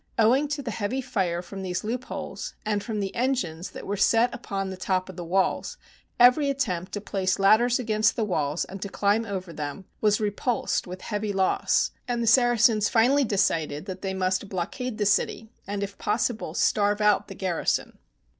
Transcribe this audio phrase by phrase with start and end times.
[0.17, 4.33] Owing to the heavy fire from these loopholes and from the engines that were set
[4.33, 5.77] upon the top of the walls,
[6.19, 10.87] every attempt to place ladders against the walls and to climb over them was repulsed
[10.87, 15.83] with heavy loss, and the Saracens finally decided that they must blockade the city and,
[15.83, 17.99] if possible, starve out the garrison.